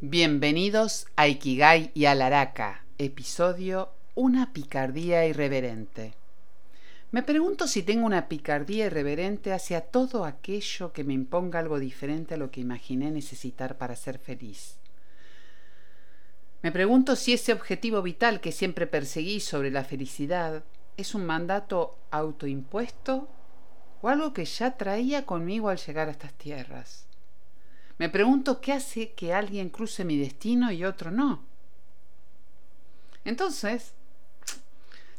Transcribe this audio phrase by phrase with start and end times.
[0.00, 6.14] Bienvenidos a Ikigai y Alaraka, episodio Una picardía irreverente.
[7.10, 12.34] Me pregunto si tengo una picardía irreverente hacia todo aquello que me imponga algo diferente
[12.34, 14.76] a lo que imaginé necesitar para ser feliz.
[16.62, 20.62] Me pregunto si ese objetivo vital que siempre perseguí sobre la felicidad
[20.96, 23.26] es un mandato autoimpuesto
[24.00, 27.08] o algo que ya traía conmigo al llegar a estas tierras.
[27.98, 31.44] Me pregunto qué hace que alguien cruce mi destino y otro no.
[33.24, 33.92] Entonces,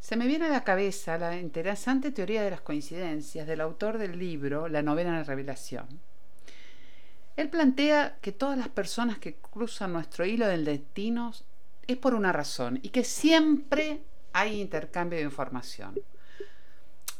[0.00, 4.18] se me viene a la cabeza la interesante teoría de las coincidencias del autor del
[4.18, 5.86] libro La novena revelación.
[7.36, 11.32] Él plantea que todas las personas que cruzan nuestro hilo del destino
[11.86, 14.02] es por una razón y que siempre
[14.32, 15.98] hay intercambio de información.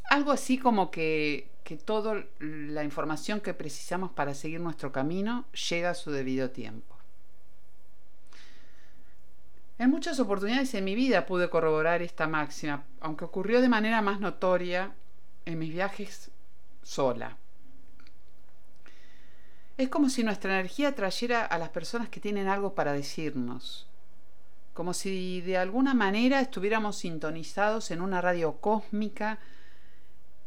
[0.09, 5.89] Algo así como que que toda la información que precisamos para seguir nuestro camino llega
[5.89, 6.95] a su debido tiempo.
[9.77, 14.21] En muchas oportunidades en mi vida pude corroborar esta máxima, aunque ocurrió de manera más
[14.21, 14.95] notoria
[15.43, 16.31] en mis viajes
[16.83, 17.35] sola.
[19.75, 23.89] Es como si nuestra energía trayera a las personas que tienen algo para decirnos,
[24.73, 29.39] como si de alguna manera estuviéramos sintonizados en una radio cósmica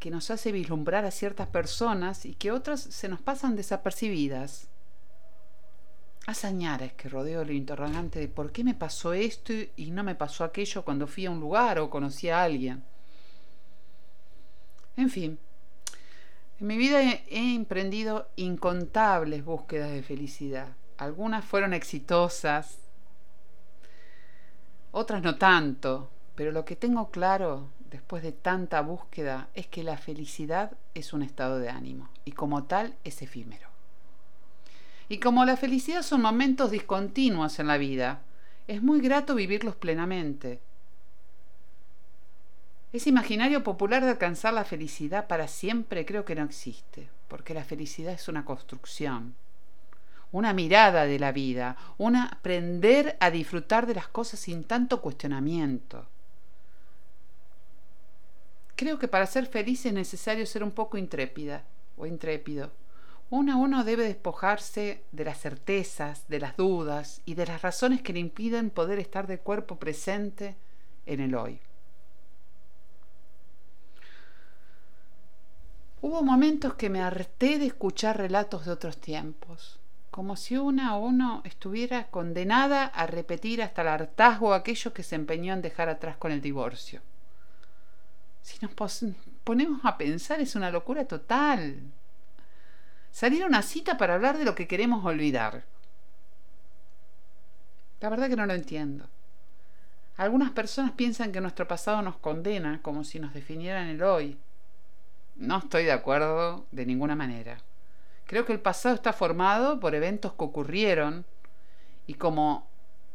[0.00, 4.66] que nos hace vislumbrar a ciertas personas y que otras se nos pasan desapercibidas.
[6.26, 10.42] Hazañares que rodeo el interrogante de por qué me pasó esto y no me pasó
[10.44, 12.82] aquello cuando fui a un lugar o conocí a alguien.
[14.96, 15.38] En fin,
[16.58, 20.68] en mi vida he, he emprendido incontables búsquedas de felicidad.
[20.96, 22.78] Algunas fueron exitosas,
[24.92, 29.96] otras no tanto, pero lo que tengo claro después de tanta búsqueda, es que la
[29.96, 33.68] felicidad es un estado de ánimo y como tal es efímero.
[35.08, 38.20] Y como la felicidad son momentos discontinuos en la vida,
[38.68, 40.60] es muy grato vivirlos plenamente.
[42.92, 47.64] Ese imaginario popular de alcanzar la felicidad para siempre creo que no existe, porque la
[47.64, 49.34] felicidad es una construcción,
[50.30, 56.06] una mirada de la vida, un aprender a disfrutar de las cosas sin tanto cuestionamiento.
[58.80, 61.64] Creo que para ser feliz es necesario ser un poco intrépida
[61.98, 62.72] o intrépido.
[63.28, 68.00] Uno a uno debe despojarse de las certezas, de las dudas y de las razones
[68.00, 70.56] que le impiden poder estar de cuerpo presente
[71.04, 71.60] en el hoy.
[76.00, 79.78] Hubo momentos que me harté de escuchar relatos de otros tiempos,
[80.10, 85.16] como si una a uno estuviera condenada a repetir hasta el hartazgo aquello que se
[85.16, 87.02] empeñó en dejar atrás con el divorcio.
[88.42, 88.72] Si nos
[89.44, 91.80] ponemos a pensar es una locura total.
[93.10, 95.64] Salir a una cita para hablar de lo que queremos olvidar.
[98.00, 99.06] La verdad que no lo entiendo.
[100.16, 104.38] Algunas personas piensan que nuestro pasado nos condena como si nos definieran el hoy.
[105.36, 107.58] No estoy de acuerdo de ninguna manera.
[108.26, 111.24] Creo que el pasado está formado por eventos que ocurrieron
[112.06, 112.68] y como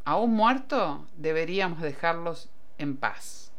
[0.03, 3.51] aún muerto deberíamos dejarlos en paz.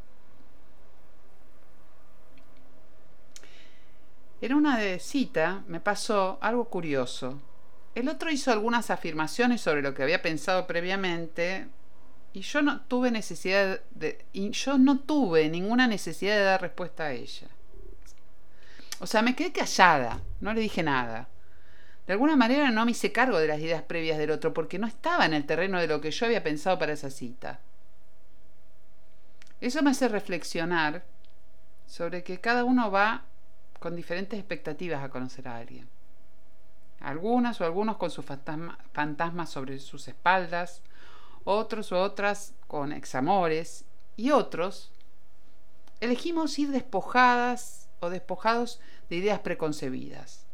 [4.40, 7.40] En una de cita me pasó algo curioso.
[7.94, 11.68] El otro hizo algunas afirmaciones sobre lo que había pensado previamente
[12.34, 17.04] y yo no tuve necesidad de y yo no tuve ninguna necesidad de dar respuesta
[17.04, 17.48] a ella.
[18.98, 21.28] O sea, me quedé callada, no le dije nada.
[22.06, 24.86] De alguna manera no me hice cargo de las ideas previas del otro porque no
[24.86, 27.60] estaba en el terreno de lo que yo había pensado para esa cita.
[29.62, 31.04] Eso me hace reflexionar
[31.86, 33.24] sobre que cada uno va
[33.78, 35.88] con diferentes expectativas a conocer a alguien.
[37.00, 40.82] Algunas o algunos con sus fantasmas sobre sus espaldas,
[41.44, 43.84] otros o otras con examores
[44.16, 44.90] y otros
[46.00, 50.46] elegimos ir despojadas o despojados de ideas preconcebidas.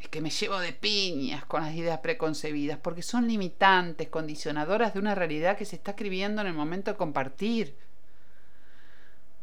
[0.00, 4.98] Es que me llevo de piñas con las ideas preconcebidas porque son limitantes, condicionadoras de
[4.98, 7.76] una realidad que se está escribiendo en el momento de compartir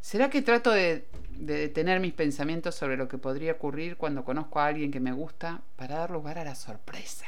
[0.02, 4.68] ¿Será que trato de, detener mis pensamientos sobre lo que podría ocurrir cuando conozco a
[4.68, 7.26] alguien que me gusta para dar lugar a la sorpresa?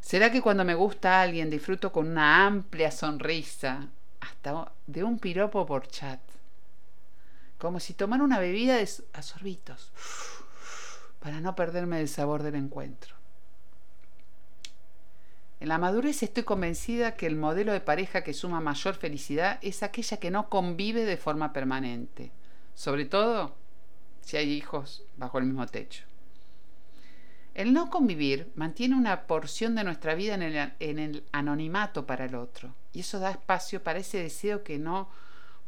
[0.00, 3.88] ¿Será que cuando me gusta a alguien disfruto con una amplia sonrisa,
[4.20, 6.20] hasta de un piropo por chat?
[7.58, 8.78] Como si tomara una bebida
[9.12, 9.92] a sorbitos,
[11.20, 13.23] para no perderme el sabor del encuentro.
[15.60, 19.82] En la madurez estoy convencida que el modelo de pareja que suma mayor felicidad es
[19.82, 22.32] aquella que no convive de forma permanente,
[22.74, 23.56] sobre todo
[24.20, 26.04] si hay hijos bajo el mismo techo.
[27.54, 32.24] El no convivir mantiene una porción de nuestra vida en el, en el, anonimato para
[32.24, 35.08] el otro, y eso da espacio para ese deseo que no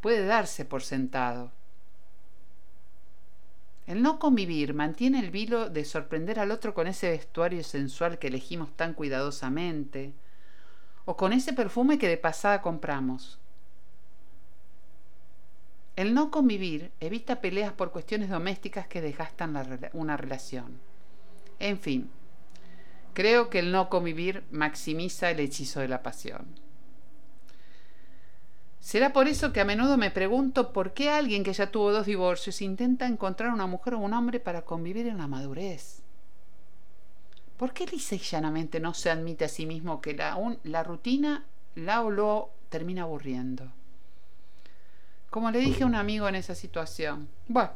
[0.00, 1.52] puede darse por sentado.
[3.86, 8.26] El no convivir mantiene el vilo de sorprender al otro con ese vestuario sensual que
[8.26, 10.12] elegimos tan cuidadosamente,
[11.04, 13.38] o con ese perfume que de pasada compramos.
[15.94, 19.56] El no convivir evita peleas por cuestiones domésticas que desgastan
[19.92, 20.78] una relación.
[21.60, 22.10] En fin,
[23.14, 26.65] creo que el no convivir maximiza el hechizo de la pasión.
[28.86, 32.06] Será por eso que a menudo me pregunto por qué alguien que ya tuvo dos
[32.06, 36.02] divorcios intenta encontrar una mujer o un hombre para convivir en la madurez.
[37.56, 41.46] ¿Por qué lisa y llanamente no se admite a sí mismo que la, la rutina
[41.74, 43.72] la o lo termina aburriendo?
[45.30, 47.72] Como le dije a un amigo en esa situación, bueno,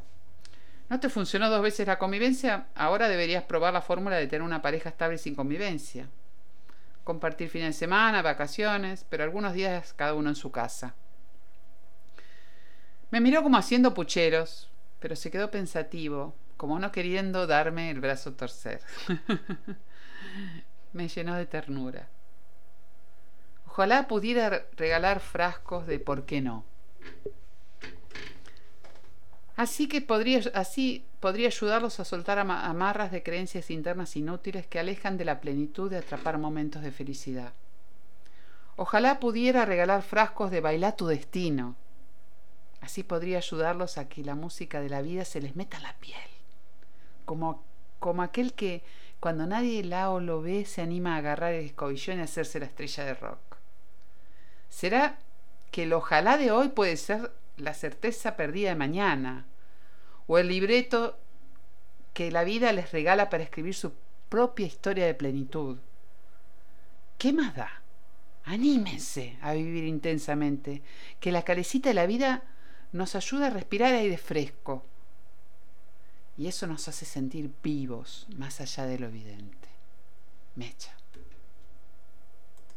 [0.89, 2.67] ¿No te funcionó dos veces la convivencia?
[2.77, 6.09] Ahora deberías probar la fórmula de tener una pareja estable sin convivencia.
[7.03, 10.95] Compartir fines de semana, vacaciones, pero algunos días cada uno en su casa.
[13.11, 14.71] Me miró como haciendo pucheros,
[15.01, 18.81] pero se quedó pensativo, como no queriendo darme el brazo torcer.
[20.93, 22.09] Me llenó de ternura.
[23.67, 26.65] Ojalá pudiera regalar frascos de por qué no.
[29.57, 35.19] Así que podría, así podría ayudarlos a soltar amarras de creencias internas inútiles que alejan
[35.19, 37.53] de la plenitud de atrapar momentos de felicidad.
[38.77, 41.77] Ojalá pudiera regalar frascos de bailar tu destino.
[42.91, 45.93] Así podría ayudarlos a que la música de la vida se les meta a la
[46.01, 46.19] piel.
[47.25, 47.63] Como,
[48.01, 48.83] como aquel que,
[49.21, 52.67] cuando nadie la o lo ve, se anima a agarrar el escobillón y hacerse la
[52.67, 53.39] estrella de rock.
[54.71, 55.21] ¿Será
[55.71, 59.47] que el ojalá de hoy puede ser la certeza perdida de mañana,
[60.27, 61.17] o el libreto
[62.13, 63.93] que la vida les regala para escribir su
[64.29, 65.79] propia historia de plenitud.
[67.19, 67.71] ¿Qué más da?
[68.43, 70.83] Anímense a vivir intensamente,
[71.21, 72.43] que la calecita de la vida
[72.93, 74.85] nos ayuda a respirar aire fresco.
[76.37, 79.69] Y eso nos hace sentir vivos más allá de lo evidente.
[80.55, 81.00] Mecha.